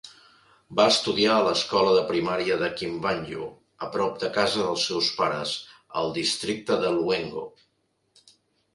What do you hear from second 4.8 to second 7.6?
seus pares, al districte de Lwengo.